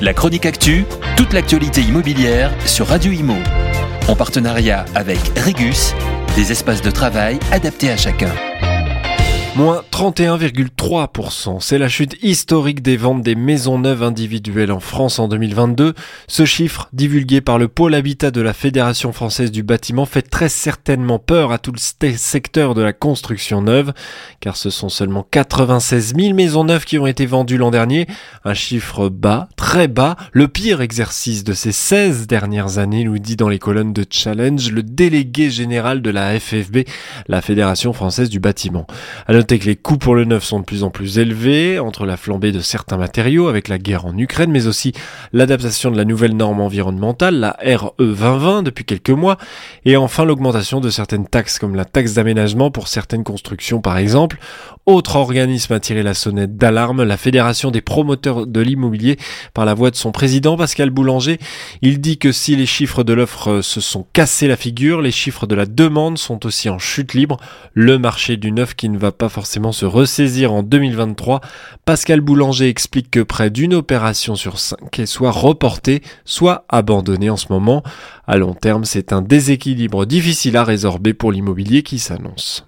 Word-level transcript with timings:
La 0.00 0.12
chronique 0.12 0.44
actu, 0.44 0.84
toute 1.16 1.32
l'actualité 1.32 1.80
immobilière 1.80 2.52
sur 2.66 2.88
Radio 2.88 3.12
Imo. 3.12 3.36
En 4.08 4.16
partenariat 4.16 4.84
avec 4.94 5.18
Regus, 5.38 5.94
des 6.34 6.50
espaces 6.50 6.82
de 6.82 6.90
travail 6.90 7.38
adaptés 7.52 7.90
à 7.90 7.96
chacun. 7.96 8.30
Moins 9.56 9.84
31,3%. 9.92 11.60
C'est 11.60 11.78
la 11.78 11.88
chute 11.88 12.16
historique 12.24 12.82
des 12.82 12.96
ventes 12.96 13.22
des 13.22 13.36
maisons 13.36 13.78
neuves 13.78 14.02
individuelles 14.02 14.72
en 14.72 14.80
France 14.80 15.20
en 15.20 15.28
2022. 15.28 15.94
Ce 16.26 16.44
chiffre, 16.44 16.88
divulgué 16.92 17.40
par 17.40 17.58
le 17.58 17.68
pôle 17.68 17.94
habitat 17.94 18.32
de 18.32 18.40
la 18.40 18.52
Fédération 18.52 19.12
française 19.12 19.52
du 19.52 19.62
bâtiment, 19.62 20.06
fait 20.06 20.22
très 20.22 20.48
certainement 20.48 21.20
peur 21.20 21.52
à 21.52 21.58
tout 21.58 21.70
le 21.70 21.78
secteur 22.16 22.74
de 22.74 22.82
la 22.82 22.92
construction 22.92 23.62
neuve, 23.62 23.92
car 24.40 24.56
ce 24.56 24.70
sont 24.70 24.88
seulement 24.88 25.24
96 25.30 26.14
000 26.16 26.34
maisons 26.34 26.64
neuves 26.64 26.84
qui 26.84 26.98
ont 26.98 27.06
été 27.06 27.24
vendues 27.24 27.56
l'an 27.56 27.70
dernier. 27.70 28.08
Un 28.44 28.54
chiffre 28.54 29.08
bas, 29.08 29.48
très 29.64 29.88
bas, 29.88 30.16
le 30.32 30.46
pire 30.46 30.82
exercice 30.82 31.42
de 31.42 31.54
ces 31.54 31.72
16 31.72 32.26
dernières 32.26 32.76
années, 32.76 33.02
nous 33.02 33.18
dit 33.18 33.34
dans 33.34 33.48
les 33.48 33.58
colonnes 33.58 33.94
de 33.94 34.04
Challenge 34.08 34.70
le 34.70 34.82
délégué 34.82 35.48
général 35.48 36.02
de 36.02 36.10
la 36.10 36.38
FFB, 36.38 36.80
la 37.28 37.40
Fédération 37.40 37.94
française 37.94 38.28
du 38.28 38.40
bâtiment. 38.40 38.86
Notez 39.26 39.58
que 39.58 39.64
les 39.64 39.74
coûts 39.74 39.96
pour 39.96 40.16
le 40.16 40.26
neuf 40.26 40.44
sont 40.44 40.60
de 40.60 40.66
plus 40.66 40.84
en 40.84 40.90
plus 40.90 41.18
élevés, 41.18 41.78
entre 41.78 42.04
la 42.04 42.18
flambée 42.18 42.52
de 42.52 42.60
certains 42.60 42.98
matériaux 42.98 43.48
avec 43.48 43.68
la 43.68 43.78
guerre 43.78 44.04
en 44.04 44.18
Ukraine, 44.18 44.50
mais 44.50 44.66
aussi 44.66 44.92
l'adaptation 45.32 45.90
de 45.90 45.96
la 45.96 46.04
nouvelle 46.04 46.36
norme 46.36 46.60
environnementale, 46.60 47.36
la 47.36 47.56
RE 47.64 47.94
2020 47.98 48.64
depuis 48.64 48.84
quelques 48.84 49.08
mois, 49.08 49.38
et 49.86 49.96
enfin 49.96 50.26
l'augmentation 50.26 50.80
de 50.80 50.90
certaines 50.90 51.26
taxes 51.26 51.58
comme 51.58 51.74
la 51.74 51.86
taxe 51.86 52.12
d'aménagement 52.12 52.70
pour 52.70 52.86
certaines 52.86 53.24
constructions 53.24 53.80
par 53.80 53.96
exemple. 53.96 54.36
Autre 54.84 55.16
organisme 55.16 55.72
a 55.72 55.80
tiré 55.80 56.02
la 56.02 56.12
sonnette 56.12 56.58
d'alarme, 56.58 57.02
la 57.04 57.16
Fédération 57.16 57.70
des 57.70 57.80
promoteurs 57.80 58.46
de 58.46 58.60
l'immobilier 58.60 59.16
par 59.54 59.64
la 59.64 59.72
voix 59.72 59.90
de 59.90 59.96
son 59.96 60.12
président 60.12 60.56
Pascal 60.56 60.90
Boulanger. 60.90 61.38
Il 61.80 62.00
dit 62.00 62.18
que 62.18 62.32
si 62.32 62.56
les 62.56 62.66
chiffres 62.66 63.04
de 63.04 63.12
l'offre 63.12 63.60
se 63.62 63.80
sont 63.80 64.04
cassés 64.12 64.48
la 64.48 64.56
figure, 64.56 65.00
les 65.00 65.12
chiffres 65.12 65.46
de 65.46 65.54
la 65.54 65.64
demande 65.64 66.18
sont 66.18 66.44
aussi 66.44 66.68
en 66.68 66.78
chute 66.78 67.14
libre. 67.14 67.38
Le 67.72 67.98
marché 67.98 68.36
du 68.36 68.52
neuf 68.52 68.74
qui 68.74 68.88
ne 68.88 68.98
va 68.98 69.12
pas 69.12 69.28
forcément 69.28 69.72
se 69.72 69.86
ressaisir 69.86 70.52
en 70.52 70.62
2023. 70.62 71.40
Pascal 71.84 72.20
Boulanger 72.20 72.68
explique 72.68 73.10
que 73.10 73.20
près 73.20 73.50
d'une 73.50 73.74
opération 73.74 74.34
sur 74.34 74.58
cinq 74.58 74.98
est 74.98 75.06
soit 75.06 75.30
reportée, 75.30 76.02
soit 76.24 76.64
abandonnée 76.68 77.30
en 77.30 77.36
ce 77.36 77.46
moment. 77.50 77.82
À 78.26 78.36
long 78.36 78.54
terme, 78.54 78.84
c'est 78.84 79.12
un 79.12 79.22
déséquilibre 79.22 80.04
difficile 80.04 80.56
à 80.56 80.64
résorber 80.64 81.14
pour 81.14 81.30
l'immobilier 81.30 81.82
qui 81.82 81.98
s'annonce. 82.00 82.64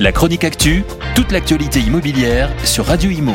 La 0.00 0.12
chronique 0.12 0.44
actu, 0.44 0.84
toute 1.14 1.30
l'actualité 1.30 1.80
immobilière 1.80 2.50
sur 2.64 2.86
Radio 2.86 3.10
Imo. 3.10 3.34